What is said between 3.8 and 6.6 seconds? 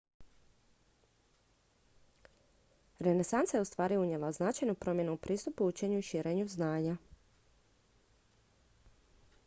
unijela značajnu promjenu u pristupu učenju i širenju